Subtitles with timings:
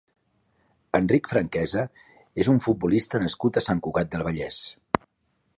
[0.99, 1.83] Enric Franquesa
[2.45, 4.63] és un futbolista nascut a Sant Cugat del Vallès.